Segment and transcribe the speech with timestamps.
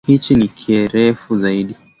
[0.05, 1.75] Kiti hichi ni kerufu zaidi